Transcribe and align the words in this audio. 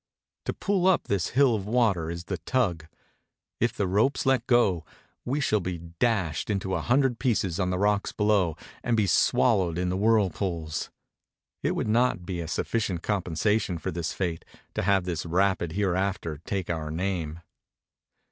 To 0.45 0.53
pull 0.53 0.87
up 0.87 1.03
this 1.03 1.27
hill 1.27 1.53
of 1.53 1.67
water 1.67 2.09
is 2.09 2.23
the 2.23 2.39
tug; 2.39 2.87
if 3.59 3.71
the 3.73 3.85
ropes 3.85 4.25
let 4.25 4.47
go 4.47 4.83
we 5.25 5.39
shall 5.39 5.59
be 5.59 5.77
dashed 5.77 6.49
into 6.49 6.73
a 6.73 6.81
hundred 6.81 7.19
pieces 7.19 7.59
on 7.59 7.69
the 7.69 7.77
rocks 7.77 8.11
below 8.11 8.57
and 8.83 8.97
be 8.97 9.05
swallowed 9.05 9.77
in 9.77 9.89
the 9.89 9.95
whirlpools. 9.95 10.89
It 11.61 11.75
would 11.75 11.87
not 11.87 12.25
be 12.25 12.39
a 12.41 12.47
sufficient 12.47 13.03
compensation 13.03 13.77
for 13.77 13.91
this 13.91 14.11
fate 14.11 14.43
to 14.73 14.81
have 14.81 15.03
this 15.03 15.23
rapid 15.23 15.73
hereafter 15.73 16.39
take 16.45 16.71
our 16.71 16.89
name. 16.89 17.41